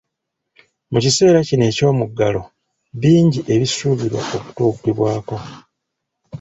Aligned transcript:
Mu 0.91 0.97
kiseera 1.03 1.39
kino 1.47 1.63
eky'omuggalo, 1.71 2.41
bingi 3.01 3.39
ebisuubirwa 3.53 4.19
okutuukibwako. 4.35 5.37